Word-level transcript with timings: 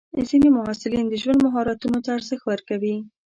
ځینې 0.29 0.47
محصلین 0.57 1.05
د 1.09 1.13
ژوند 1.21 1.41
مهارتونو 1.47 1.97
ته 2.05 2.09
ارزښت 2.17 2.43
ورکوي. 2.47 2.95